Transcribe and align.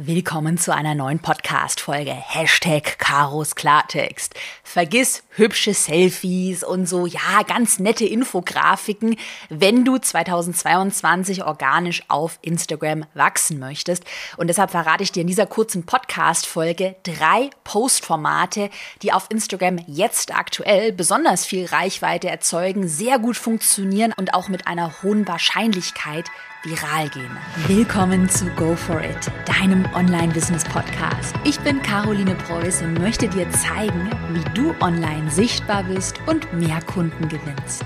Willkommen 0.00 0.58
zu 0.58 0.72
einer 0.72 0.94
neuen 0.94 1.18
Podcast-Folge. 1.18 2.12
Hashtag 2.12 3.00
Karos 3.00 3.56
Klartext. 3.56 4.36
Vergiss 4.62 5.24
hübsche 5.30 5.74
Selfies 5.74 6.62
und 6.62 6.88
so, 6.88 7.06
ja, 7.06 7.42
ganz 7.44 7.80
nette 7.80 8.04
Infografiken, 8.04 9.16
wenn 9.48 9.84
du 9.84 9.98
2022 9.98 11.42
organisch 11.42 12.04
auf 12.06 12.38
Instagram 12.42 13.06
wachsen 13.14 13.58
möchtest. 13.58 14.04
Und 14.36 14.46
deshalb 14.46 14.70
verrate 14.70 15.02
ich 15.02 15.10
dir 15.10 15.22
in 15.22 15.26
dieser 15.26 15.46
kurzen 15.46 15.84
Podcast-Folge 15.84 16.94
drei 17.02 17.50
Postformate, 17.64 18.70
die 19.02 19.12
auf 19.12 19.26
Instagram 19.30 19.80
jetzt 19.88 20.32
aktuell 20.32 20.92
besonders 20.92 21.44
viel 21.44 21.66
Reichweite 21.66 22.28
erzeugen, 22.28 22.86
sehr 22.86 23.18
gut 23.18 23.36
funktionieren 23.36 24.14
und 24.16 24.32
auch 24.32 24.48
mit 24.48 24.68
einer 24.68 25.02
hohen 25.02 25.26
Wahrscheinlichkeit 25.26 26.30
viral 26.64 27.08
gehen. 27.10 27.30
Willkommen 27.68 28.28
zu 28.28 28.46
Go 28.56 28.74
For 28.74 29.00
It, 29.00 29.30
deinem 29.46 29.84
Online-Business-Podcast. 29.94 31.34
Ich 31.44 31.60
bin 31.60 31.80
Caroline 31.82 32.34
Preuß 32.34 32.82
und 32.82 32.94
möchte 32.94 33.28
dir 33.28 33.48
zeigen, 33.50 34.10
wie 34.32 34.44
du 34.54 34.74
online 34.80 35.30
sichtbar 35.30 35.84
bist 35.84 36.16
und 36.26 36.52
mehr 36.52 36.80
Kunden 36.82 37.28
gewinnst. 37.28 37.84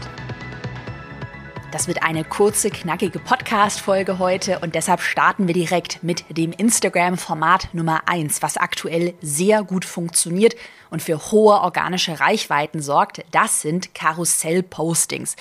Das 1.70 1.86
wird 1.88 2.02
eine 2.02 2.24
kurze, 2.24 2.70
knackige 2.70 3.18
Podcast-Folge 3.18 4.18
heute 4.18 4.58
und 4.58 4.74
deshalb 4.74 5.00
starten 5.00 5.46
wir 5.46 5.54
direkt 5.54 6.02
mit 6.02 6.24
dem 6.28 6.52
Instagram-Format 6.52 7.68
Nummer 7.72 8.02
1, 8.06 8.42
was 8.42 8.58
aktuell 8.58 9.14
sehr 9.22 9.64
gut 9.64 9.86
funktioniert 9.86 10.54
und 10.90 11.00
für 11.00 11.30
hohe 11.30 11.60
organische 11.60 12.20
Reichweiten 12.20 12.82
sorgt. 12.82 13.24
Das 13.30 13.62
sind 13.62 13.94
Karussell-Postings 13.94 15.36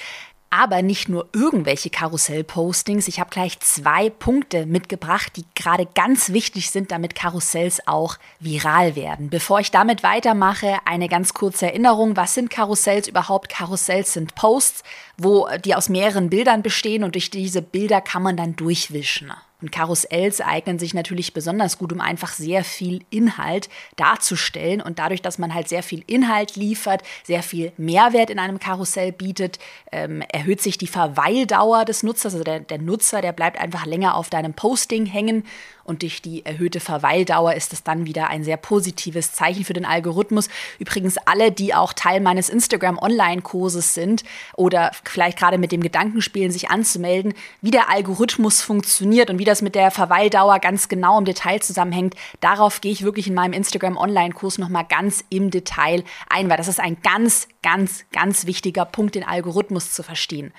aber 0.52 0.82
nicht 0.82 1.10
nur 1.10 1.28
irgendwelche 1.34 1.90
Karussell-Postings. 1.90 3.08
Ich 3.08 3.20
habe 3.20 3.30
gleich 3.30 3.60
zwei 3.62 4.10
Punkte 4.10 4.66
mitgebracht, 4.66 5.32
die 5.38 5.46
gerade 5.56 5.88
ganz 5.88 6.34
wichtig 6.34 6.70
sind, 6.70 6.92
damit 6.92 7.16
Karussells 7.16 7.88
auch 7.88 8.18
viral 8.40 8.96
werden. 8.96 9.30
Bevor 9.30 9.62
ich 9.62 9.72
damit 9.72 10.04
weitermache, 10.04 10.78
eine 10.86 11.08
ganz 11.08 11.34
kurze 11.34 11.68
Erinnerung. 11.68 12.18
Was 12.18 12.34
sind 12.34 12.50
Karussells 12.50 13.08
überhaupt? 13.08 13.50
Karussells 13.50 14.14
sind 14.14 14.36
Posts, 14.36 14.84
wo 15.18 15.48
die 15.64 15.74
aus 15.74 15.88
mehreren 15.88 16.30
Bildern 16.30 16.62
bestehen 16.62 17.04
und 17.04 17.16
durch 17.16 17.30
diese 17.30 17.62
Bilder 17.62 18.02
kann 18.02 18.22
man 18.22 18.36
dann 18.36 18.56
durchwischen. 18.58 19.32
Und 19.62 19.72
Karussells 19.72 20.42
eignen 20.42 20.80
sich 20.80 20.94
natürlich 20.94 21.34
besonders 21.34 21.78
gut, 21.78 21.94
um 21.94 22.02
einfach 22.02 22.34
sehr 22.34 22.64
viel 22.64 23.04
Inhalt 23.10 23.70
darzustellen. 23.96 24.82
Und 24.82 25.00
dadurch, 25.00 25.22
dass 25.22 25.38
man 25.38 25.54
halt 25.54 25.70
sehr 25.70 25.84
viel 25.84 26.04
Inhalt 26.08 26.56
liefert, 26.56 27.04
sehr 27.24 27.44
viel 27.44 27.72
Mehrwert 27.78 28.30
in 28.30 28.40
einem 28.40 28.60
Karussell 28.60 29.12
bietet, 29.12 29.60
ähm, 29.92 30.22
erhöht 30.32 30.62
sich 30.62 30.78
die 30.78 30.88
Verweildauer 30.88 31.86
des 31.86 32.04
Nutzers. 32.04 32.34
Also 32.34 32.44
der, 32.44 32.62
der 32.62 32.80
Nutzer, 32.80 33.22
der 33.22 33.34
bleibt 33.34 33.60
einfach 33.60 33.86
länger 33.86 34.16
auf 34.16 34.30
deinem 34.30 34.54
Posting 34.54 35.06
hängen 35.06 35.44
und 35.84 36.02
durch 36.02 36.22
die 36.22 36.46
erhöhte 36.46 36.80
Verweildauer 36.80 37.54
ist 37.54 37.74
es 37.74 37.84
dann 37.84 38.06
wieder 38.06 38.30
ein 38.30 38.44
sehr 38.44 38.58
positives 38.58 39.34
Zeichen 39.34 39.66
für 39.66 39.74
den 39.74 39.86
Algorithmus. 39.86 40.50
Übrigens 40.80 41.18
alle, 41.26 41.52
die 41.52 41.74
auch 41.74 41.94
Teil 41.94 42.22
meines 42.22 42.50
Instagram 42.50 42.98
Online-Kurses 42.98 43.94
sind 43.94 44.24
oder 44.56 44.92
vielleicht 45.04 45.38
gerade 45.38 45.58
mit 45.58 45.72
dem 45.72 45.82
Gedanken 45.82 46.22
spielen, 46.22 46.52
sich 46.52 46.70
anzumelden, 46.70 47.34
wie 47.62 47.72
der 47.72 47.90
Algorithmus 47.90 48.62
funktioniert 48.62 49.30
und 49.30 49.40
wie 49.40 49.46
das 49.46 49.62
mit 49.62 49.76
der 49.76 49.92
Verweildauer 49.92 50.60
ganz 50.60 50.90
genau 50.90 51.18
im 51.18 51.26
Detail 51.26 51.62
zusammenhängt, 51.62 52.16
darauf 52.40 52.82
gehe 52.82 52.92
ich 52.92 53.04
wirklich 53.04 53.28
in 53.28 53.34
meinem 53.34 53.54
Instagram 53.54 53.98
Online-Kurs 53.98 54.58
nochmal 54.58 54.86
ganz 54.88 55.24
im 55.30 55.52
Detail 55.52 56.04
ein, 56.30 56.50
weil 56.50 56.58
das 56.58 56.68
ist 56.68 56.80
ein 56.80 56.98
ganz, 57.02 57.48
ganz, 57.62 58.06
ganz 58.12 58.46
wichtiger 58.46 58.86
Punkt, 58.86 59.16
den 59.16 59.24
Algorithmus 59.24 59.92
zu 59.92 60.04
verstehen. 60.04 60.54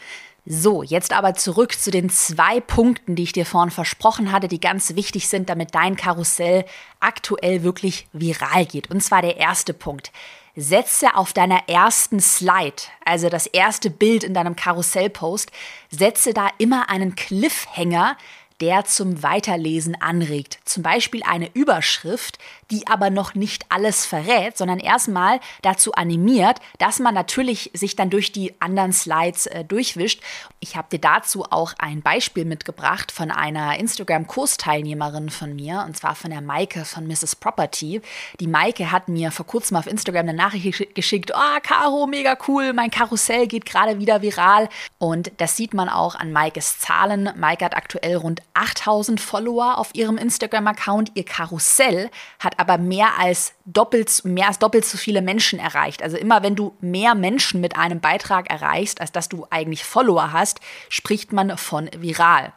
So, 0.45 0.83
jetzt 0.83 1.13
aber 1.13 1.35
zurück 1.35 1.79
zu 1.79 1.93
den 1.93 2.11
zwei 2.11 2.59
Punkten, 2.59 3.15
die 3.15 3.23
ich 3.23 3.33
dir 3.33 3.47
vorhin 3.47 3.71
versprochen 3.71 4.33
hatte, 4.33 4.49
die 4.49 4.61
ganz 4.61 4.97
wichtig 4.97 5.29
sind, 5.29 5.49
damit 5.49 5.73
dein 5.73 5.95
Karussell 5.95 6.65
aktuell 6.99 7.63
wirklich 7.63 8.09
viral 8.13 8.67
geht. 8.67 8.91
Und 8.91 9.01
zwar 9.03 9.23
der 9.23 9.37
erste 9.37 9.73
Punkt. 9.73 10.11
Setze 10.57 11.15
auf 11.15 11.33
deiner 11.33 11.69
ersten 11.69 12.21
Slide, 12.21 12.83
also 13.05 13.31
das 13.31 13.47
erste 13.47 13.89
Bild 13.89 14.23
in 14.23 14.35
deinem 14.35 14.55
Karussellpost, 14.55 15.51
setze 15.91 16.35
da 16.35 16.49
immer 16.59 16.91
einen 16.91 17.15
Cliffhanger, 17.15 18.19
der 18.63 18.85
zum 18.85 19.25
Weiterlesen 19.25 20.01
anregt. 20.01 20.61
Zum 20.65 20.85
Beispiel 20.85 21.23
eine 21.25 21.51
Überschrift, 21.53 22.39
die 22.71 22.87
aber 22.87 23.11
noch 23.11 23.35
nicht 23.35 23.67
alles 23.71 24.07
verrät, 24.07 24.57
sondern 24.57 24.79
erstmal 24.79 25.41
dazu 25.63 25.93
animiert, 25.93 26.59
dass 26.79 27.01
man 27.01 27.13
natürlich 27.13 27.71
sich 27.75 27.97
dann 27.97 28.09
durch 28.09 28.31
die 28.31 28.55
anderen 28.61 28.93
Slides 28.93 29.47
äh, 29.47 29.65
durchwischt. 29.65 30.23
Ich 30.61 30.77
habe 30.77 30.89
dir 30.93 31.01
dazu 31.01 31.45
auch 31.51 31.75
ein 31.79 32.03
Beispiel 32.03 32.45
mitgebracht 32.45 33.11
von 33.11 33.33
einer 33.33 33.79
Instagram-Kursteilnehmerin 33.81 35.31
von 35.31 35.57
mir, 35.57 35.85
und 35.85 35.97
zwar 35.97 36.15
von 36.15 36.31
der 36.31 36.41
Maike 36.41 36.85
von 36.85 37.07
Mrs. 37.09 37.35
Property. 37.35 38.01
Die 38.39 38.47
Maike 38.47 38.93
hat 38.93 39.09
mir 39.09 39.33
vor 39.33 39.47
kurzem 39.47 39.77
auf 39.77 39.89
Instagram 39.89 40.29
eine 40.29 40.35
Nachricht 40.35 40.95
geschickt, 40.95 41.33
oh, 41.35 41.59
Caro, 41.65 42.07
mega 42.07 42.39
cool, 42.47 42.73
mein 42.73 42.93
Karussell 42.93 43.49
geht 43.49 43.67
gerade 43.67 43.99
wieder 43.99 44.23
viral. 44.23 44.69
Und 44.99 45.33
das 45.39 45.57
sieht 45.57 45.75
man 45.75 45.89
auch 45.89 46.15
an 46.15 46.33
Maikes 46.33 46.79
Zahlen. 46.79 47.31
Maike 47.37 47.65
hat 47.65 47.77
aktuell 47.77 48.17
rund 48.17 48.41
8000 48.55 49.21
Follower 49.21 49.79
auf 49.79 49.95
ihrem 49.95 50.19
Instagram-Account. 50.19 51.13
Ihr 51.15 51.25
Karussell 51.25 52.11
hat 52.39 52.59
aber 52.59 52.79
mehr 52.79 53.19
als 53.19 53.55
doppelt, 53.65 54.25
mehr 54.25 54.49
als 54.49 54.59
doppelt 54.59 54.85
so 54.85 54.99
viele 54.99 55.23
Menschen 55.23 55.59
erreicht. 55.59 56.03
Also 56.03 56.17
immer 56.17 56.43
wenn 56.43 56.57
du 56.57 56.75
mehr 56.81 57.15
Menschen 57.15 57.61
mit 57.61 57.77
einem 57.77 58.01
Beitrag 58.01 58.51
erreichst, 58.51 59.01
als 59.01 59.13
dass 59.13 59.29
du 59.29 59.47
eigentlich 59.51 59.85
Follower 59.85 60.33
hast, 60.33 60.61
spricht 60.89 61.33
man 61.33 61.57
von 61.57 61.91
viral. 61.97 62.53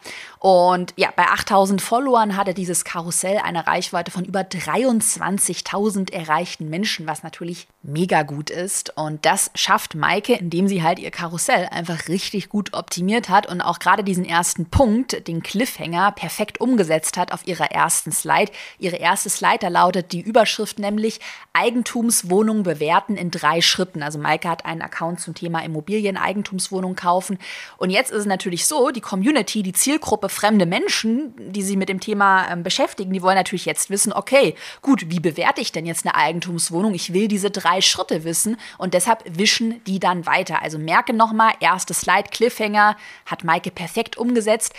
Und 0.45 0.93
ja, 0.95 1.09
bei 1.15 1.23
8000 1.23 1.81
Followern 1.81 2.35
hatte 2.35 2.53
dieses 2.53 2.85
Karussell 2.85 3.39
eine 3.39 3.65
Reichweite 3.65 4.11
von 4.11 4.25
über 4.25 4.41
23.000 4.41 6.13
erreichten 6.13 6.69
Menschen, 6.69 7.07
was 7.07 7.23
natürlich 7.23 7.67
mega 7.81 8.21
gut 8.21 8.51
ist. 8.51 8.95
Und 8.95 9.25
das 9.25 9.49
schafft 9.55 9.95
Maike, 9.95 10.33
indem 10.33 10.67
sie 10.67 10.83
halt 10.83 10.99
ihr 10.99 11.09
Karussell 11.09 11.67
einfach 11.71 12.09
richtig 12.09 12.49
gut 12.49 12.75
optimiert 12.75 13.27
hat 13.27 13.47
und 13.47 13.59
auch 13.59 13.79
gerade 13.79 14.03
diesen 14.03 14.23
ersten 14.23 14.67
Punkt, 14.67 15.27
den 15.27 15.41
Cliffhanger, 15.41 16.11
perfekt 16.11 16.61
umgesetzt 16.61 17.17
hat 17.17 17.31
auf 17.31 17.47
ihrer 17.47 17.71
ersten 17.71 18.11
Slide. 18.11 18.51
Ihre 18.77 18.97
erste 18.97 19.31
Slide, 19.31 19.57
da 19.61 19.69
lautet 19.69 20.11
die 20.11 20.21
Überschrift 20.21 20.77
nämlich 20.77 21.21
Eigentumswohnung 21.53 22.61
bewerten 22.61 23.15
in 23.17 23.31
drei 23.31 23.61
Schritten. 23.61 24.03
Also 24.03 24.19
Maike 24.19 24.47
hat 24.47 24.63
einen 24.65 24.83
Account 24.83 25.21
zum 25.21 25.33
Thema 25.33 25.63
Immobilien, 25.63 26.17
Eigentumswohnung 26.17 26.95
kaufen. 26.95 27.39
Und 27.77 27.89
jetzt 27.89 28.11
ist 28.11 28.19
es 28.19 28.25
natürlich 28.27 28.67
so, 28.67 28.91
die 28.91 29.01
Community, 29.01 29.63
die 29.63 29.73
Zielgruppe 29.73 30.29
fremde 30.35 30.65
Menschen, 30.65 31.33
die 31.51 31.63
sich 31.63 31.77
mit 31.77 31.89
dem 31.89 31.99
Thema 31.99 32.47
ähm, 32.51 32.63
beschäftigen, 32.63 33.13
die 33.13 33.21
wollen 33.21 33.35
natürlich 33.35 33.65
jetzt 33.65 33.89
wissen, 33.89 34.13
okay, 34.13 34.55
gut, 34.81 35.09
wie 35.09 35.19
bewerte 35.19 35.61
ich 35.61 35.71
denn 35.71 35.85
jetzt 35.85 36.05
eine 36.05 36.15
Eigentumswohnung? 36.15 36.93
Ich 36.93 37.13
will 37.13 37.27
diese 37.27 37.49
drei 37.49 37.81
Schritte 37.81 38.23
wissen 38.23 38.57
und 38.77 38.93
deshalb 38.93 39.23
wischen 39.27 39.83
die 39.85 39.99
dann 39.99 40.25
weiter. 40.25 40.61
Also 40.61 40.77
merke 40.77 41.13
nochmal, 41.13 41.53
erste 41.59 41.93
Slide, 41.93 42.29
Cliffhanger, 42.29 42.95
hat 43.25 43.43
Maike 43.43 43.71
perfekt 43.71 44.17
umgesetzt. 44.17 44.73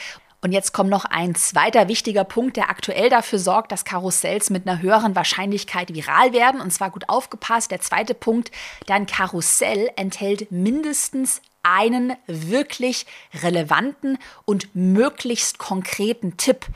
Und 0.47 0.53
jetzt 0.53 0.73
kommt 0.73 0.91
noch 0.91 1.05
ein 1.07 1.35
zweiter 1.35 1.89
wichtiger 1.89 2.23
Punkt, 2.23 2.57
der 2.57 2.71
aktuell 2.71 3.11
dafür 3.11 3.41
sorgt, 3.41 3.73
dass 3.73 3.85
Karussells 3.85 4.49
mit 4.49 4.65
einer 4.65 4.81
höheren 4.81 5.17
Wahrscheinlichkeit 5.17 5.93
viral 5.93 6.33
werden. 6.33 6.61
Und 6.61 6.71
zwar 6.71 6.91
gut 6.91 7.09
aufgepasst. 7.09 7.73
Der 7.73 7.81
zweite 7.81 8.15
Punkt, 8.15 8.53
dein 8.87 9.07
Karussell 9.07 9.91
enthält 9.97 10.53
mindestens 10.53 11.43
einen 11.65 12.13
wirklich 12.29 13.07
relevanten 13.43 14.19
und 14.45 14.69
möglichst 14.73 15.59
konkreten 15.59 16.37
Tipp. 16.37 16.67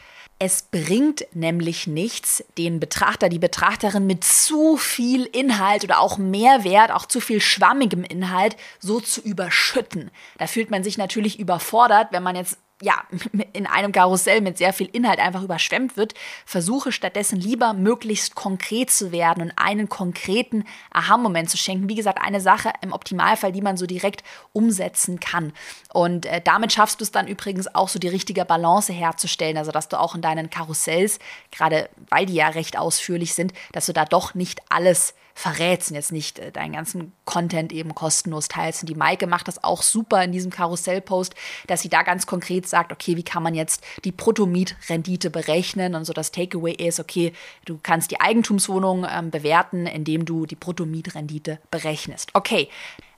Es 0.41 0.63
bringt 0.63 1.27
nämlich 1.33 1.87
nichts, 1.87 2.43
den 2.59 2.81
Betrachter, 2.81 3.29
die 3.29 3.39
Betrachterin 3.39 4.05
mit 4.05 4.25
zu 4.25 4.79
viel 4.79 5.27
Inhalt 5.27 5.85
oder 5.85 6.01
auch 6.01 6.19
Mehrwert, 6.19 6.91
auch 6.91 7.07
zu 7.07 7.21
viel 7.21 7.41
schwammigem 7.41 8.03
Inhalt 8.03 8.57
so 8.81 8.99
zu 8.99 9.21
überschütten. 9.21 10.11
Da 10.39 10.49
fühlt 10.49 10.73
man 10.73 10.83
sich 10.83 10.99
natürlich 10.99 11.39
überfordert, 11.39 12.09
wenn 12.11 12.25
man 12.25 12.35
jetzt 12.35 12.59
ja, 12.83 13.03
in 13.53 13.67
einem 13.67 13.93
Karussell 13.93 14.41
mit 14.41 14.59
sehr 14.59 14.73
viel 14.73 14.89
Inhalt 14.93 15.19
einfach 15.19 15.43
überschwemmt 15.43 15.97
wird, 15.97 16.15
versuche 16.45 16.93
stattdessen 16.93 17.39
lieber 17.39 17.73
möglichst 17.73 18.34
konkret 18.34 18.91
zu 18.91 19.13
werden 19.13 19.43
und 19.43 19.53
einen 19.57 19.89
konkreten 19.89 20.65
Aha-Moment 20.93 21.51
zu 21.51 21.57
schenken. 21.57 21.89
Wie 21.89 21.95
gesagt, 21.95 22.21
eine 22.21 22.41
Sache 22.41 22.72
im 22.81 22.93
Optimalfall, 22.93 23.53
die 23.53 23.63
man 23.63 23.77
so 23.77 23.87
direkt 23.87 24.25
umsetzen 24.53 25.21
kann. 25.21 25.53
Und 25.93 26.27
äh, 26.27 26.41
damit 26.43 26.72
schaffst 26.72 27.01
du 27.01 27.04
es 27.04 27.13
dann 27.13 27.28
übrigens 27.28 27.75
auch 27.75 27.89
so 27.89 27.99
die 27.99 28.09
richtige 28.09 28.45
Balance 28.45 28.93
herzustellen, 28.93 29.59
also 29.59 29.72
dass 29.72 29.89
du 29.89 29.99
auch 29.99 30.15
in 30.15 30.22
deinen 30.22 30.51
Karussells, 30.51 31.19
gerade 31.51 31.89
weil 32.09 32.27
die 32.27 32.34
ja 32.34 32.49
recht 32.49 32.78
ausführlich 32.78 33.34
sind, 33.34 33.53
dass 33.72 33.87
du 33.87 33.93
da 33.93 34.04
doch 34.04 34.34
nicht 34.34 34.60
alles 34.69 35.15
verrätst 35.34 35.91
und 35.91 35.97
jetzt 35.97 36.12
nicht 36.12 36.38
äh, 36.38 36.53
deinen 36.53 36.72
ganzen 36.72 37.12
Content 37.24 37.72
eben 37.72 37.94
kostenlos 37.94 38.48
teilst. 38.48 38.82
Und 38.82 38.88
die 38.88 38.94
Maike 38.94 39.27
macht 39.27 39.48
das 39.48 39.62
auch 39.62 39.82
super 39.82 40.22
in 40.22 40.32
diesem 40.32 40.50
Karussellpost, 40.50 41.34
dass 41.66 41.82
sie 41.82 41.88
da 41.88 42.03
ganz 42.03 42.27
konkret 42.27 42.68
sagt, 42.68 42.92
okay, 42.92 43.16
wie 43.16 43.22
kann 43.22 43.42
man 43.42 43.54
jetzt 43.54 43.84
die 44.04 44.12
Bruttomietrendite 44.12 45.30
berechnen 45.30 45.94
und 45.94 46.04
so 46.04 46.12
das 46.12 46.32
Takeaway 46.32 46.72
ist, 46.72 47.00
okay, 47.00 47.32
du 47.65 47.78
kannst 47.82 48.10
die 48.10 48.21
Eigentumswohnung 48.21 49.06
ähm, 49.10 49.30
bewerten, 49.30 49.86
indem 49.86 50.24
du 50.24 50.47
die 50.47 50.56
Bruttomietrendite 50.56 51.59
berechnest. 51.71 52.30
Okay, 52.34 52.68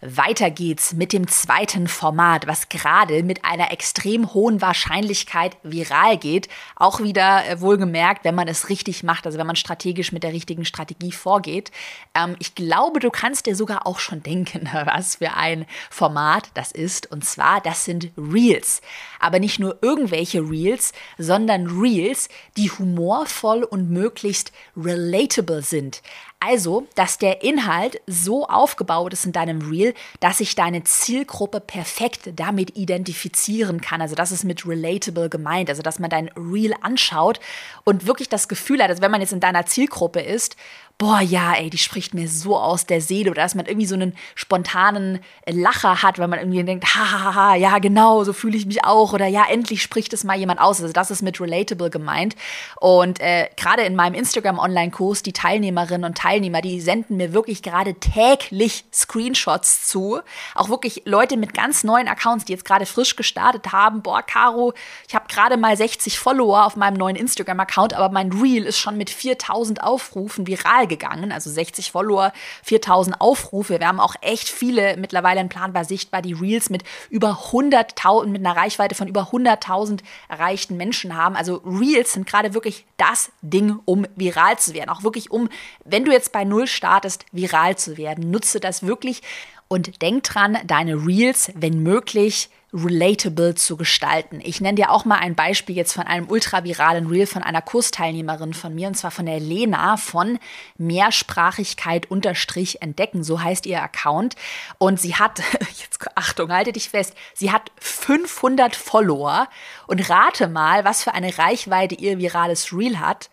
Weiter 0.05 0.51
geht's 0.51 0.95
mit 0.95 1.13
dem 1.13 1.29
zweiten 1.29 1.87
Format, 1.87 2.49
was 2.49 2.69
gerade 2.69 3.23
mit 3.23 3.45
einer 3.45 3.71
extrem 3.71 4.35
hohen 4.35 4.61
Wahrscheinlichkeit 4.61 5.57
viral 5.63 6.19
geht. 6.19 6.49
Auch 6.75 7.01
wieder 7.01 7.49
äh, 7.49 7.61
wohlgemerkt, 7.61 8.25
wenn 8.25 8.35
man 8.35 8.49
es 8.49 8.69
richtig 8.69 9.05
macht, 9.05 9.27
also 9.27 9.39
wenn 9.39 9.47
man 9.47 9.55
strategisch 9.55 10.11
mit 10.11 10.25
der 10.25 10.33
richtigen 10.33 10.65
Strategie 10.65 11.13
vorgeht. 11.13 11.71
Ähm, 12.17 12.35
ich 12.41 12.57
glaube, 12.57 12.99
du 12.99 13.11
kannst 13.11 13.47
dir 13.47 13.55
sogar 13.55 13.87
auch 13.87 14.01
schon 14.01 14.25
denken, 14.25 14.69
was 14.87 15.17
für 15.17 15.35
ein 15.35 15.67
Format 15.89 16.51
das 16.55 16.73
ist. 16.73 17.11
Und 17.13 17.25
zwar, 17.25 17.61
das 17.61 17.85
sind 17.85 18.11
Reels. 18.17 18.81
Aber 19.21 19.39
nicht 19.39 19.61
nur 19.61 19.79
irgendwelche 19.83 20.41
Reels, 20.41 20.93
sondern 21.17 21.69
Reels, 21.81 22.29
die 22.57 22.71
humorvoll 22.71 23.63
und 23.63 23.89
möglichst 23.89 24.51
relatable 24.77 25.63
sind. 25.63 26.03
Also, 26.45 26.89
dass 26.97 27.19
der 27.19 27.45
Inhalt 27.45 28.01
so 28.09 28.49
aufgebaut 28.49 29.13
ist 29.13 29.25
in 29.25 29.31
deinem 29.31 29.71
Reel, 29.71 29.92
dass 30.21 30.39
sich 30.39 30.55
deine 30.55 30.85
Zielgruppe 30.85 31.61
perfekt 31.61 32.31
damit 32.37 32.77
identifizieren 32.77 33.81
kann. 33.81 34.01
Also, 34.01 34.15
das 34.15 34.33
ist 34.33 34.45
mit 34.45 34.67
relatable 34.67 35.29
gemeint. 35.29 35.69
Also, 35.69 35.83
dass 35.83 35.99
man 35.99 36.11
dein 36.11 36.29
Reel 36.37 36.75
anschaut 36.83 37.41
und 37.85 38.07
wirklich 38.07 38.29
das 38.29 38.49
Gefühl 38.49 38.83
hat, 38.83 38.91
dass 38.91 39.01
wenn 39.01 39.11
man 39.11 39.21
jetzt 39.21 39.33
in 39.33 39.41
deiner 39.41 39.67
Zielgruppe 39.67 40.21
ist 40.21 40.57
boah, 41.03 41.21
ja, 41.21 41.55
ey, 41.55 41.69
die 41.69 41.79
spricht 41.79 42.15
mir 42.15 42.29
so 42.29 42.57
aus 42.57 42.87
der 42.87 43.01
Seele. 43.01 43.33
Oder 43.33 43.43
dass 43.43 43.57
man 43.57 43.67
irgendwie 43.67 43.87
so 43.87 43.97
einen 43.97 44.15
spontanen 44.37 45.19
Lacher 45.49 46.01
hat, 46.01 46.21
weil 46.21 46.29
man 46.29 46.39
irgendwie 46.39 46.63
denkt, 46.63 46.95
hahaha, 46.95 47.57
ja, 47.57 47.79
genau, 47.81 48.23
so 48.23 48.33
fühle 48.33 48.57
ich 48.57 48.67
mich 48.67 48.85
auch. 48.85 49.13
Oder 49.13 49.27
ja, 49.27 49.45
endlich 49.51 49.83
spricht 49.83 50.13
es 50.13 50.23
mal 50.23 50.39
jemand 50.39 50.61
aus. 50.61 50.81
Also 50.81 50.93
das 50.93 51.11
ist 51.11 51.23
mit 51.23 51.41
relatable 51.41 51.91
gemeint. 51.91 52.37
Und 52.79 53.19
äh, 53.19 53.49
gerade 53.57 53.83
in 53.83 53.97
meinem 53.97 54.15
Instagram-Online-Kurs, 54.15 55.25
die 55.25 55.33
Teilnehmerinnen 55.33 56.05
und 56.05 56.17
Teilnehmer, 56.17 56.61
die 56.61 56.81
senden 56.81 57.17
mir 57.17 57.33
wirklich 57.33 57.65
gerade 57.65 57.95
täglich 57.95 58.85
Screenshots 58.93 59.89
zu. 59.89 60.21
Auch 60.55 60.69
wirklich 60.69 61.03
Leute 61.05 61.37
mit 61.37 61.53
ganz 61.53 61.83
neuen 61.83 62.07
Accounts, 62.07 62.45
die 62.45 62.53
jetzt 62.53 62.65
gerade 62.65 62.87
frisch 62.87 63.17
gestartet 63.17 63.73
haben. 63.73 64.03
Boah, 64.03 64.23
Caro, 64.23 64.73
ich 65.09 65.17
habe 65.17 65.27
gerade 65.27 65.57
mal 65.57 65.77
60 65.77 66.21
Follower 66.21 66.65
auf 66.65 66.77
meinem 66.77 66.95
neuen 66.95 67.17
Instagram-Account, 67.17 67.93
aber 67.93 68.09
mein 68.13 68.31
Reel 68.31 68.63
ist 68.63 68.79
schon 68.79 68.97
mit 68.97 69.11
4000 69.11 69.83
Aufrufen 69.83 70.47
viral 70.47 70.87
gegangen, 70.97 71.33
also 71.33 71.51
60 71.51 71.91
Follower, 71.91 72.33
4000 72.63 73.21
Aufrufe. 73.21 73.81
Wir 73.81 73.89
haben 73.89 74.01
auch 74.01 74.15
echt 74.21 74.49
viele 74.49 74.97
mittlerweile 74.97 75.41
in 75.41 75.49
planbar 75.49 75.85
sichtbar, 75.85 76.23
die 76.23 76.33
Reels 76.33 76.71
mit 76.71 76.85
über 77.11 77.39
100.000, 77.51 78.27
mit 78.27 78.45
einer 78.45 78.57
Reichweite 78.57 78.95
von 78.95 79.09
über 79.09 79.31
100.000 79.33 80.01
erreichten 80.29 80.77
Menschen 80.77 81.17
haben. 81.17 81.37
Also 81.37 81.57
Reels 81.65 82.13
sind 82.13 82.27
gerade 82.27 82.55
wirklich 82.55 82.85
das 82.97 83.33
Ding, 83.41 83.79
um 83.85 84.07
viral 84.17 84.59
zu 84.59 84.75
werden. 84.75 84.91
Auch 84.91 85.03
wirklich 85.03 85.31
um, 85.31 85.49
wenn 85.85 86.05
du 86.05 86.13
jetzt 86.13 86.33
bei 86.33 86.45
Null 86.45 86.67
startest, 86.67 87.25
viral 87.33 87.77
zu 87.77 87.97
werden. 87.97 88.31
Nutze 88.31 88.61
das 88.61 88.87
wirklich 88.87 89.23
und 89.69 90.03
denk 90.03 90.25
dran, 90.25 90.59
deine 90.67 91.07
Reels, 91.07 91.51
wenn 91.55 91.83
möglich, 91.83 92.51
relatable 92.73 93.55
zu 93.55 93.77
gestalten. 93.77 94.41
Ich 94.43 94.61
nenne 94.61 94.77
dir 94.77 94.91
auch 94.91 95.05
mal 95.05 95.19
ein 95.19 95.35
Beispiel 95.35 95.77
jetzt 95.77 95.93
von 95.93 96.05
einem 96.05 96.29
ultraviralen 96.29 97.07
Reel 97.07 97.27
von 97.27 97.43
einer 97.43 97.61
Kursteilnehmerin 97.61 98.55
von 98.55 98.75
mir, 98.75 98.89
und 98.89 98.95
zwar 98.95 99.11
von 99.11 99.27
der 99.27 99.41
Lena 99.41 99.99
von 99.99 100.39
Mehrsprachigkeit 100.79 102.11
unterstrich 102.11 102.81
entdecken, 102.81 103.25
so 103.25 103.43
heißt 103.43 103.67
ihr 103.67 103.83
Account. 103.83 104.37
Und 104.79 105.01
sie 105.01 105.17
hat, 105.17 105.39
jetzt 105.61 105.99
Achtung, 106.15 106.51
halte 106.51 106.73
dich 106.73 106.89
fest, 106.89 107.15
sie 107.35 107.53
hat 107.53 107.71
500 107.79 108.75
Follower 108.75 109.49
und 109.87 110.09
rate 110.09 110.49
mal, 110.49 110.85
was 110.85 111.05
für 111.05 111.13
eine 111.13 111.37
Reichweite 111.37 111.95
ihr 111.95 112.19
virales 112.19 112.73
Reel 112.73 112.99
hat. 112.99 113.29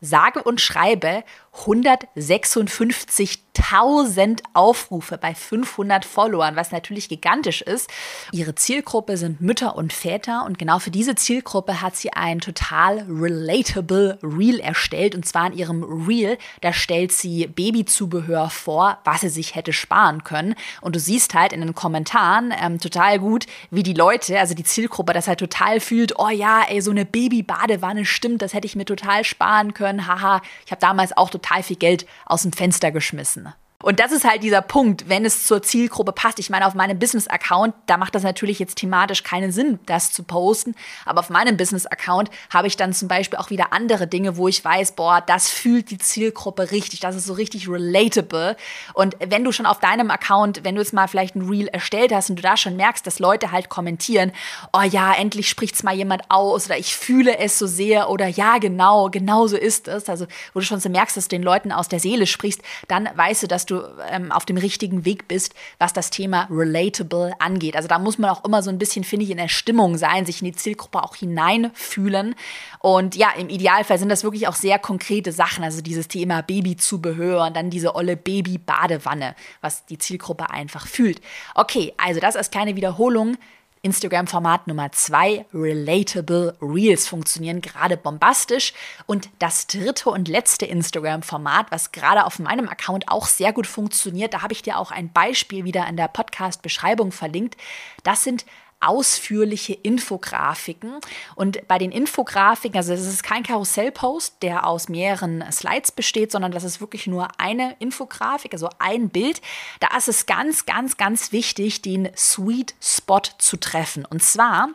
Sage 0.00 0.42
und 0.44 0.60
schreibe 0.60 1.24
156.000 1.64 4.42
Aufrufe 4.54 5.18
bei 5.18 5.34
500 5.34 6.04
Followern, 6.04 6.54
was 6.56 6.70
natürlich 6.70 7.08
gigantisch 7.08 7.62
ist. 7.62 7.90
Ihre 8.32 8.54
Zielgruppe 8.54 9.16
sind 9.16 9.40
Mütter 9.40 9.74
und 9.76 9.92
Väter 9.92 10.44
und 10.46 10.56
genau 10.58 10.78
für 10.78 10.92
diese 10.92 11.16
Zielgruppe 11.16 11.82
hat 11.82 11.96
sie 11.96 12.12
ein 12.12 12.38
total 12.40 13.04
relatable 13.08 14.20
Reel 14.22 14.60
erstellt 14.60 15.16
und 15.16 15.26
zwar 15.26 15.48
in 15.48 15.58
ihrem 15.58 15.82
Reel, 15.82 16.38
da 16.60 16.72
stellt 16.72 17.10
sie 17.12 17.48
Babyzubehör 17.48 18.50
vor, 18.50 18.98
was 19.04 19.22
sie 19.22 19.28
sich 19.28 19.54
hätte 19.54 19.72
sparen 19.72 20.24
können 20.24 20.54
und 20.80 20.94
du 20.94 21.00
siehst 21.00 21.34
halt 21.34 21.52
in 21.52 21.60
den 21.60 21.74
Kommentaren 21.74 22.54
ähm, 22.60 22.78
total 22.78 23.18
gut, 23.18 23.46
wie 23.70 23.82
die 23.82 23.94
Leute, 23.94 24.38
also 24.38 24.54
die 24.54 24.64
Zielgruppe, 24.64 25.12
das 25.12 25.26
halt 25.26 25.40
total 25.40 25.80
fühlt, 25.80 26.18
oh 26.18 26.28
ja, 26.28 26.62
ey, 26.68 26.80
so 26.80 26.92
eine 26.92 27.04
Babybadewanne 27.04 28.04
stimmt, 28.04 28.42
das 28.42 28.54
hätte 28.54 28.66
ich 28.66 28.76
mir 28.76 28.84
total 28.84 29.24
sparen 29.24 29.74
können, 29.74 30.06
haha, 30.06 30.40
ich 30.64 30.70
habe 30.70 30.80
damals 30.80 31.16
auch 31.16 31.30
total 31.30 31.47
total 31.48 31.62
viel 31.62 31.76
Geld 31.76 32.06
aus 32.26 32.42
dem 32.42 32.52
Fenster 32.52 32.90
geschmissen. 32.90 33.52
Und 33.80 34.00
das 34.00 34.10
ist 34.10 34.24
halt 34.24 34.42
dieser 34.42 34.60
Punkt, 34.60 35.08
wenn 35.08 35.24
es 35.24 35.46
zur 35.46 35.62
Zielgruppe 35.62 36.10
passt. 36.10 36.40
Ich 36.40 36.50
meine, 36.50 36.66
auf 36.66 36.74
meinem 36.74 36.98
Business-Account, 36.98 37.76
da 37.86 37.96
macht 37.96 38.16
das 38.16 38.24
natürlich 38.24 38.58
jetzt 38.58 38.74
thematisch 38.78 39.22
keinen 39.22 39.52
Sinn, 39.52 39.78
das 39.86 40.10
zu 40.10 40.24
posten. 40.24 40.74
Aber 41.04 41.20
auf 41.20 41.30
meinem 41.30 41.56
Business-Account 41.56 42.28
habe 42.52 42.66
ich 42.66 42.76
dann 42.76 42.92
zum 42.92 43.06
Beispiel 43.06 43.38
auch 43.38 43.50
wieder 43.50 43.72
andere 43.72 44.08
Dinge, 44.08 44.36
wo 44.36 44.48
ich 44.48 44.64
weiß, 44.64 44.92
boah, 44.96 45.22
das 45.24 45.48
fühlt 45.48 45.92
die 45.92 45.98
Zielgruppe 45.98 46.72
richtig. 46.72 46.98
Das 46.98 47.14
ist 47.14 47.26
so 47.26 47.34
richtig 47.34 47.68
relatable. 47.68 48.56
Und 48.94 49.16
wenn 49.24 49.44
du 49.44 49.52
schon 49.52 49.64
auf 49.64 49.78
deinem 49.78 50.10
Account, 50.10 50.64
wenn 50.64 50.74
du 50.74 50.80
jetzt 50.80 50.92
mal 50.92 51.06
vielleicht 51.06 51.36
ein 51.36 51.48
Reel 51.48 51.68
erstellt 51.68 52.12
hast 52.12 52.30
und 52.30 52.36
du 52.36 52.42
da 52.42 52.56
schon 52.56 52.74
merkst, 52.74 53.06
dass 53.06 53.20
Leute 53.20 53.52
halt 53.52 53.68
kommentieren, 53.68 54.32
oh 54.72 54.82
ja, 54.82 55.12
endlich 55.12 55.48
spricht 55.48 55.76
es 55.76 55.84
mal 55.84 55.94
jemand 55.94 56.22
aus 56.30 56.66
oder 56.66 56.78
ich 56.78 56.96
fühle 56.96 57.38
es 57.38 57.60
so 57.60 57.68
sehr 57.68 58.10
oder 58.10 58.26
ja, 58.26 58.58
genau, 58.58 59.08
genau 59.08 59.46
so 59.46 59.56
ist 59.56 59.86
es. 59.86 60.08
Also, 60.08 60.26
wo 60.52 60.58
du 60.58 60.66
schon 60.66 60.80
so 60.80 60.88
merkst, 60.88 61.16
dass 61.16 61.28
du 61.28 61.36
den 61.36 61.44
Leuten 61.44 61.70
aus 61.70 61.86
der 61.86 62.00
Seele 62.00 62.26
sprichst, 62.26 62.60
dann 62.88 63.08
weißt 63.14 63.44
du, 63.44 63.46
dass 63.46 63.67
du 63.70 63.82
ähm, 64.10 64.32
auf 64.32 64.44
dem 64.44 64.56
richtigen 64.56 65.04
Weg 65.04 65.28
bist, 65.28 65.54
was 65.78 65.92
das 65.92 66.10
Thema 66.10 66.48
relatable 66.50 67.32
angeht. 67.38 67.76
Also 67.76 67.88
da 67.88 67.98
muss 67.98 68.18
man 68.18 68.30
auch 68.30 68.44
immer 68.44 68.62
so 68.62 68.70
ein 68.70 68.78
bisschen, 68.78 69.04
finde 69.04 69.24
ich, 69.24 69.30
in 69.30 69.38
der 69.38 69.48
Stimmung 69.48 69.96
sein, 69.96 70.26
sich 70.26 70.40
in 70.40 70.46
die 70.46 70.56
Zielgruppe 70.56 71.02
auch 71.02 71.16
hineinfühlen. 71.16 72.34
Und 72.80 73.16
ja, 73.16 73.30
im 73.38 73.48
Idealfall 73.48 73.98
sind 73.98 74.08
das 74.08 74.24
wirklich 74.24 74.48
auch 74.48 74.54
sehr 74.54 74.78
konkrete 74.78 75.32
Sachen. 75.32 75.64
Also 75.64 75.80
dieses 75.80 76.08
Thema 76.08 76.42
Babyzubehör 76.42 77.46
und 77.46 77.56
dann 77.56 77.70
diese 77.70 77.94
olle 77.94 78.16
Babybadewanne, 78.16 79.34
was 79.60 79.86
die 79.86 79.98
Zielgruppe 79.98 80.50
einfach 80.50 80.86
fühlt. 80.86 81.20
Okay, 81.54 81.92
also 81.96 82.20
das 82.20 82.36
als 82.36 82.50
kleine 82.50 82.76
Wiederholung. 82.76 83.36
Instagram-Format 83.82 84.66
Nummer 84.66 84.92
zwei, 84.92 85.44
Relatable 85.52 86.56
Reels, 86.60 87.06
funktionieren 87.06 87.60
gerade 87.60 87.96
bombastisch. 87.96 88.72
Und 89.06 89.28
das 89.38 89.66
dritte 89.66 90.10
und 90.10 90.28
letzte 90.28 90.66
Instagram-Format, 90.66 91.70
was 91.70 91.92
gerade 91.92 92.24
auf 92.24 92.38
meinem 92.38 92.68
Account 92.68 93.08
auch 93.08 93.26
sehr 93.26 93.52
gut 93.52 93.66
funktioniert, 93.66 94.34
da 94.34 94.42
habe 94.42 94.52
ich 94.52 94.62
dir 94.62 94.78
auch 94.78 94.90
ein 94.90 95.12
Beispiel 95.12 95.64
wieder 95.64 95.86
in 95.86 95.96
der 95.96 96.08
Podcast-Beschreibung 96.08 97.12
verlinkt. 97.12 97.56
Das 98.02 98.24
sind 98.24 98.44
ausführliche 98.80 99.72
Infografiken. 99.74 101.00
Und 101.34 101.66
bei 101.68 101.78
den 101.78 101.90
Infografiken, 101.90 102.76
also 102.76 102.92
es 102.92 103.06
ist 103.06 103.22
kein 103.22 103.42
Karussellpost, 103.42 104.42
der 104.42 104.66
aus 104.66 104.88
mehreren 104.88 105.44
Slides 105.50 105.92
besteht, 105.92 106.32
sondern 106.32 106.52
das 106.52 106.64
ist 106.64 106.80
wirklich 106.80 107.06
nur 107.06 107.28
eine 107.38 107.76
Infografik, 107.78 108.52
also 108.52 108.68
ein 108.78 109.08
Bild. 109.08 109.40
Da 109.80 109.96
ist 109.96 110.08
es 110.08 110.26
ganz, 110.26 110.66
ganz, 110.66 110.96
ganz 110.96 111.32
wichtig, 111.32 111.82
den 111.82 112.10
Sweet 112.16 112.74
Spot 112.80 113.22
zu 113.38 113.56
treffen. 113.56 114.04
Und 114.04 114.22
zwar 114.22 114.70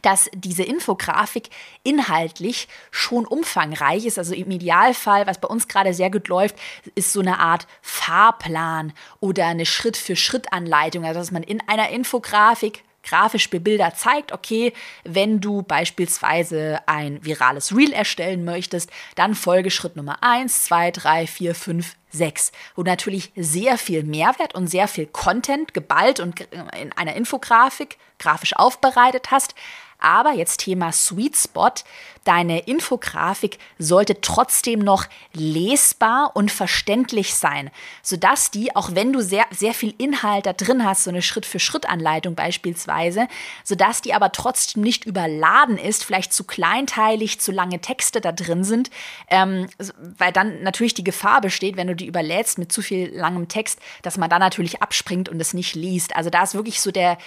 dass 0.00 0.30
diese 0.34 0.62
Infografik 0.62 1.50
inhaltlich 1.82 2.66
schon 2.90 3.26
umfangreich 3.26 4.06
ist. 4.06 4.18
Also 4.18 4.34
im 4.34 4.50
Idealfall, 4.50 5.26
was 5.26 5.38
bei 5.38 5.48
uns 5.48 5.68
gerade 5.68 5.92
sehr 5.92 6.10
gut 6.10 6.28
läuft, 6.28 6.56
ist 6.94 7.12
so 7.12 7.20
eine 7.20 7.38
Art 7.38 7.66
Fahrplan 7.82 8.94
oder 9.20 9.46
eine 9.46 9.66
Schritt-für-Schritt-Anleitung. 9.66 11.04
Also 11.04 11.20
dass 11.20 11.30
man 11.30 11.42
in 11.42 11.60
einer 11.68 11.90
Infografik 11.90 12.82
grafisch 13.02 13.50
bebildert 13.50 13.98
zeigt, 13.98 14.32
okay, 14.32 14.72
wenn 15.04 15.40
du 15.40 15.62
beispielsweise 15.62 16.80
ein 16.86 17.24
virales 17.24 17.74
Reel 17.76 17.92
erstellen 17.92 18.44
möchtest, 18.44 18.90
dann 19.16 19.34
folge 19.34 19.70
Schritt 19.70 19.96
Nummer 19.96 20.22
1, 20.22 20.64
2, 20.64 20.90
3, 20.92 21.26
4, 21.26 21.54
5, 21.54 21.96
6, 22.10 22.52
wo 22.76 22.82
natürlich 22.82 23.32
sehr 23.36 23.78
viel 23.78 24.04
Mehrwert 24.04 24.54
und 24.54 24.66
sehr 24.66 24.86
viel 24.86 25.06
Content 25.06 25.74
geballt 25.74 26.20
und 26.20 26.40
in 26.78 26.92
einer 26.92 27.14
Infografik 27.14 27.96
grafisch 28.18 28.54
aufbereitet 28.54 29.30
hast, 29.30 29.54
aber 30.02 30.32
jetzt 30.32 30.58
Thema 30.58 30.92
Sweet 30.92 31.36
Spot. 31.36 31.72
Deine 32.24 32.60
Infografik 32.60 33.58
sollte 33.78 34.20
trotzdem 34.20 34.78
noch 34.78 35.06
lesbar 35.32 36.30
und 36.34 36.52
verständlich 36.52 37.34
sein, 37.34 37.70
sodass 38.02 38.52
die, 38.52 38.76
auch 38.76 38.94
wenn 38.94 39.12
du 39.12 39.20
sehr, 39.20 39.44
sehr 39.50 39.74
viel 39.74 39.92
Inhalt 39.98 40.46
da 40.46 40.52
drin 40.52 40.84
hast, 40.84 41.02
so 41.02 41.10
eine 41.10 41.20
Schritt-für-Schritt-Anleitung 41.20 42.36
beispielsweise, 42.36 43.26
sodass 43.64 44.02
die 44.02 44.14
aber 44.14 44.30
trotzdem 44.30 44.84
nicht 44.84 45.04
überladen 45.04 45.78
ist, 45.78 46.04
vielleicht 46.04 46.32
zu 46.32 46.44
kleinteilig, 46.44 47.40
zu 47.40 47.50
lange 47.50 47.80
Texte 47.80 48.20
da 48.20 48.30
drin 48.30 48.62
sind, 48.62 48.90
ähm, 49.28 49.66
weil 49.98 50.30
dann 50.30 50.62
natürlich 50.62 50.94
die 50.94 51.04
Gefahr 51.04 51.40
besteht, 51.40 51.76
wenn 51.76 51.88
du 51.88 51.96
die 51.96 52.06
überlädst 52.06 52.56
mit 52.56 52.70
zu 52.70 52.82
viel 52.82 53.12
langem 53.12 53.48
Text, 53.48 53.80
dass 54.02 54.16
man 54.16 54.30
da 54.30 54.38
natürlich 54.38 54.80
abspringt 54.80 55.28
und 55.28 55.40
es 55.40 55.54
nicht 55.54 55.74
liest. 55.74 56.14
Also 56.14 56.30
da 56.30 56.44
ist 56.44 56.54
wirklich 56.54 56.80
so 56.80 56.92
der, 56.92 57.18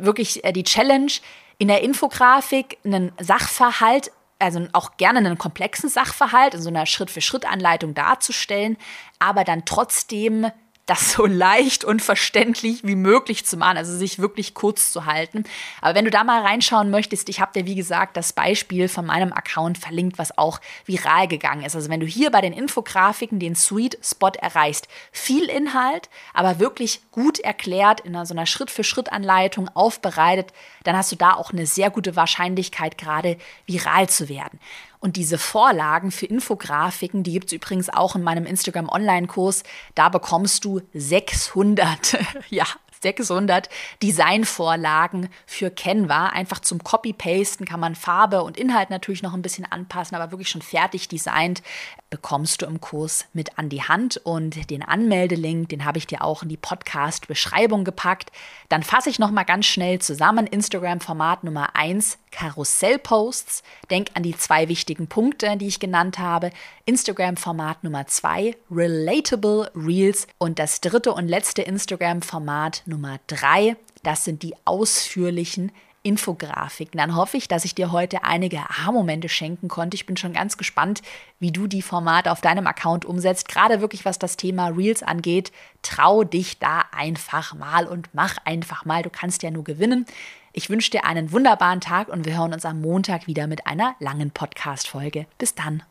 wirklich 0.00 0.42
äh, 0.42 0.52
die 0.52 0.64
Challenge, 0.64 1.12
in 1.60 1.68
der 1.68 1.82
Infografik 1.82 2.78
einen 2.84 3.12
Sachverhalt, 3.20 4.10
also 4.38 4.66
auch 4.72 4.96
gerne 4.96 5.18
einen 5.18 5.36
komplexen 5.36 5.90
Sachverhalt 5.90 6.54
in 6.54 6.62
so 6.62 6.70
einer 6.70 6.86
Schritt-für-Schritt-Anleitung 6.86 7.92
darzustellen, 7.92 8.78
aber 9.18 9.44
dann 9.44 9.66
trotzdem 9.66 10.50
das 10.90 11.12
so 11.12 11.24
leicht 11.24 11.84
und 11.84 12.02
verständlich 12.02 12.82
wie 12.82 12.96
möglich 12.96 13.46
zu 13.46 13.56
machen, 13.56 13.76
also 13.76 13.96
sich 13.96 14.18
wirklich 14.18 14.54
kurz 14.54 14.90
zu 14.90 15.06
halten. 15.06 15.44
Aber 15.80 15.94
wenn 15.94 16.04
du 16.04 16.10
da 16.10 16.24
mal 16.24 16.42
reinschauen 16.42 16.90
möchtest, 16.90 17.28
ich 17.28 17.40
habe 17.40 17.52
dir 17.54 17.64
wie 17.64 17.76
gesagt 17.76 18.16
das 18.16 18.32
Beispiel 18.32 18.88
von 18.88 19.06
meinem 19.06 19.32
Account 19.32 19.78
verlinkt, 19.78 20.18
was 20.18 20.36
auch 20.36 20.60
viral 20.86 21.28
gegangen 21.28 21.62
ist. 21.62 21.76
Also 21.76 21.90
wenn 21.90 22.00
du 22.00 22.06
hier 22.06 22.32
bei 22.32 22.40
den 22.40 22.52
Infografiken 22.52 23.38
den 23.38 23.54
Sweet 23.54 23.98
Spot 24.02 24.32
erreichst, 24.40 24.88
viel 25.12 25.44
Inhalt, 25.44 26.10
aber 26.34 26.58
wirklich 26.58 27.00
gut 27.12 27.38
erklärt 27.38 28.00
in 28.00 28.12
so 28.26 28.34
einer 28.34 28.46
Schritt-für-Schritt-Anleitung 28.46 29.68
aufbereitet, 29.74 30.52
dann 30.82 30.96
hast 30.96 31.12
du 31.12 31.16
da 31.16 31.34
auch 31.34 31.52
eine 31.52 31.66
sehr 31.66 31.90
gute 31.90 32.16
Wahrscheinlichkeit, 32.16 32.98
gerade 32.98 33.36
viral 33.66 34.08
zu 34.08 34.28
werden. 34.28 34.58
Und 35.00 35.16
diese 35.16 35.38
Vorlagen 35.38 36.10
für 36.10 36.26
Infografiken, 36.26 37.22
die 37.22 37.32
gibt 37.32 37.46
es 37.46 37.52
übrigens 37.54 37.88
auch 37.88 38.14
in 38.14 38.22
meinem 38.22 38.44
Instagram 38.44 38.88
Online-Kurs. 38.88 39.62
Da 39.94 40.10
bekommst 40.10 40.64
du 40.64 40.82
600, 40.92 42.18
ja, 42.50 42.66
600 43.02 43.68
Designvorlagen 44.02 45.28
für 45.46 45.70
Canva. 45.70 46.26
Einfach 46.28 46.60
zum 46.60 46.82
Copy-Pasten 46.82 47.64
kann 47.64 47.80
man 47.80 47.94
Farbe 47.94 48.42
und 48.42 48.56
Inhalt 48.56 48.90
natürlich 48.90 49.22
noch 49.22 49.34
ein 49.34 49.42
bisschen 49.42 49.70
anpassen, 49.70 50.16
aber 50.16 50.30
wirklich 50.30 50.50
schon 50.50 50.62
fertig 50.62 51.08
designt 51.08 51.62
bekommst 52.10 52.60
du 52.60 52.66
im 52.66 52.80
Kurs 52.80 53.26
mit 53.32 53.56
an 53.58 53.68
die 53.68 53.82
Hand 53.82 54.18
und 54.18 54.70
den 54.70 54.82
Anmeldelink, 54.82 55.68
den 55.68 55.84
habe 55.84 55.98
ich 55.98 56.06
dir 56.06 56.22
auch 56.22 56.42
in 56.42 56.48
die 56.48 56.56
Podcast 56.56 57.28
Beschreibung 57.28 57.84
gepackt. 57.84 58.32
Dann 58.68 58.82
fasse 58.82 59.10
ich 59.10 59.18
noch 59.18 59.30
mal 59.30 59.44
ganz 59.44 59.66
schnell 59.66 60.00
zusammen 60.00 60.46
Instagram 60.46 61.00
Format 61.00 61.44
Nummer 61.44 61.76
1 61.76 62.18
Karussell 62.32 62.98
Posts. 62.98 63.62
Denk 63.90 64.08
an 64.14 64.22
die 64.22 64.36
zwei 64.36 64.68
wichtigen 64.68 65.06
Punkte, 65.06 65.56
die 65.56 65.66
ich 65.66 65.80
genannt 65.80 66.18
habe. 66.18 66.50
Instagram 66.84 67.36
Format 67.36 67.84
Nummer 67.84 68.06
2 68.06 68.56
Relatable 68.70 69.70
Reels 69.74 70.26
und 70.38 70.58
das 70.58 70.80
dritte 70.80 71.12
und 71.12 71.28
letzte 71.28 71.62
Instagram 71.62 72.22
Format 72.22 72.82
Nummer 72.90 73.18
3, 73.28 73.76
das 74.02 74.24
sind 74.24 74.42
die 74.42 74.54
ausführlichen 74.66 75.72
Infografiken. 76.02 76.98
Dann 76.98 77.14
hoffe 77.14 77.36
ich, 77.36 77.46
dass 77.46 77.64
ich 77.64 77.74
dir 77.74 77.92
heute 77.92 78.24
einige 78.24 78.58
Aha-Momente 78.58 79.28
schenken 79.28 79.68
konnte. 79.68 79.94
Ich 79.94 80.06
bin 80.06 80.16
schon 80.16 80.32
ganz 80.32 80.56
gespannt, 80.56 81.02
wie 81.38 81.52
du 81.52 81.66
die 81.66 81.82
Formate 81.82 82.32
auf 82.32 82.40
deinem 82.40 82.66
Account 82.66 83.04
umsetzt. 83.04 83.48
Gerade 83.48 83.80
wirklich, 83.80 84.04
was 84.04 84.18
das 84.18 84.36
Thema 84.36 84.68
Reels 84.68 85.02
angeht. 85.02 85.52
Trau 85.82 86.24
dich 86.24 86.58
da 86.58 86.84
einfach 86.92 87.54
mal 87.54 87.86
und 87.86 88.08
mach 88.14 88.38
einfach 88.44 88.84
mal. 88.84 89.02
Du 89.02 89.10
kannst 89.10 89.42
ja 89.42 89.50
nur 89.50 89.64
gewinnen. 89.64 90.06
Ich 90.52 90.70
wünsche 90.70 90.90
dir 90.90 91.04
einen 91.04 91.32
wunderbaren 91.32 91.80
Tag 91.80 92.08
und 92.08 92.24
wir 92.24 92.36
hören 92.36 92.54
uns 92.54 92.64
am 92.64 92.80
Montag 92.80 93.26
wieder 93.26 93.46
mit 93.46 93.66
einer 93.66 93.94
langen 94.00 94.30
Podcast-Folge. 94.30 95.26
Bis 95.38 95.54
dann. 95.54 95.82